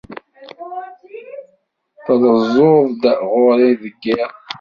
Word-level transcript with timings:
Trezzuḍ-d 2.05 3.03
ɣur-i 3.31 3.71
deg 3.81 3.95
yiḍ. 4.05 4.31